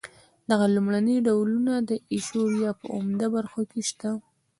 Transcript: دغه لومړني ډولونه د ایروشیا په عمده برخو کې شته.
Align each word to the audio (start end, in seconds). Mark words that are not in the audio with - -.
دغه 0.49 0.65
لومړني 0.75 1.17
ډولونه 1.27 1.73
د 1.89 1.91
ایروشیا 2.13 2.71
په 2.79 2.85
عمده 2.95 3.27
برخو 3.35 3.61
کې 3.71 3.81
شته. 3.89 4.09